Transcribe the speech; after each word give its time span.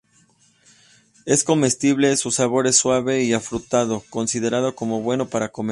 Es 1.27 1.43
comestible, 1.43 2.17
su 2.17 2.31
sabor 2.31 2.65
es 2.65 2.75
suave 2.75 3.21
y 3.21 3.33
afrutado, 3.33 4.03
considerado 4.09 4.73
como 4.73 5.01
bueno 5.03 5.27
para 5.29 5.49
comer. 5.49 5.69